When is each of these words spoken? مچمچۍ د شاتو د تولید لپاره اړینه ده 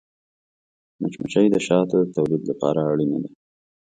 مچمچۍ 1.01 1.47
د 1.51 1.55
شاتو 1.65 1.95
د 2.05 2.09
تولید 2.17 2.41
لپاره 2.49 2.79
اړینه 2.91 3.17
ده 3.23 3.29